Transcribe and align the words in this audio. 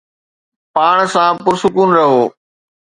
پاڻ 0.73 0.97
سان 1.13 1.31
پرسڪون 1.43 1.89
رهو 1.97 2.21